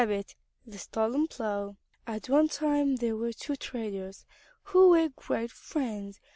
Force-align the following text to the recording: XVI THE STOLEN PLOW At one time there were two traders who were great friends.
XVI 0.01 0.33
THE 0.65 0.79
STOLEN 0.79 1.27
PLOW 1.27 1.77
At 2.07 2.27
one 2.27 2.47
time 2.49 2.95
there 2.95 3.15
were 3.15 3.33
two 3.33 3.55
traders 3.55 4.25
who 4.63 4.89
were 4.89 5.09
great 5.09 5.51
friends. 5.51 6.19